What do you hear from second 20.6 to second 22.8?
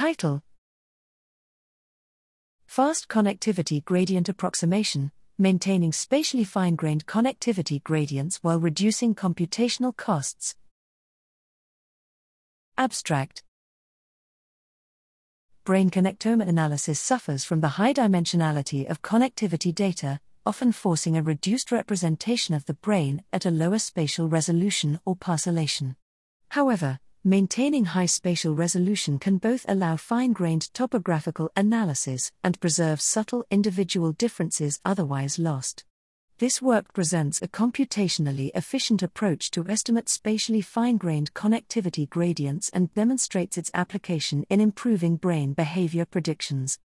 forcing a reduced representation of the